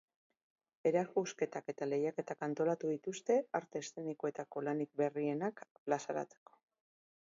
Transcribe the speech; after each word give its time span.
Erakusketak 0.91 1.67
eta 1.73 1.87
lehiaketak 1.89 2.41
antolatu 2.49 2.93
dituzte, 2.93 3.37
arte 3.61 3.85
eszenikoetako 3.87 4.65
lanik 4.69 4.93
berrienak 5.03 5.63
plazaratzeko. 5.83 6.61